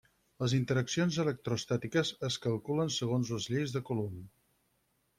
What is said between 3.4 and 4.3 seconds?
lleis de Coulomb.